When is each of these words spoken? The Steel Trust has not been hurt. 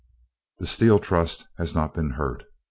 The 0.57 0.65
Steel 0.65 0.97
Trust 0.97 1.47
has 1.59 1.75
not 1.75 1.93
been 1.93 2.09
hurt. 2.17 2.45